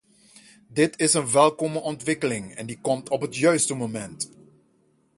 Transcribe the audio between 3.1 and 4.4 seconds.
het juiste moment.